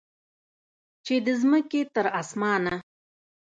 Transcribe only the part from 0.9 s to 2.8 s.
چې د مځکې تر اسمانه